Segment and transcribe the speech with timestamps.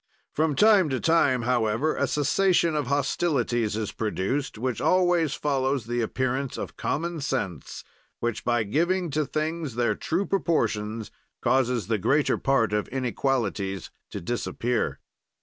[0.33, 6.01] "From time to time, however, a cessation of hostilities is produced; such always follows the
[6.01, 7.83] appearance of common sense
[8.19, 14.19] which, by giving to things their true proportions, causes the greater part of inequalities to
[14.19, 14.99] disappear.